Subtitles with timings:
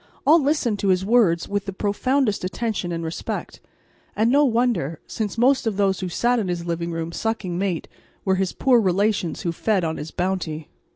[0.25, 3.61] All listened to his words with the profoundest attention and respect,
[4.15, 7.87] and no wonder, since most of those who sat in his living room, sucking mate,
[8.25, 10.69] were his poor relations who fed on his bounty.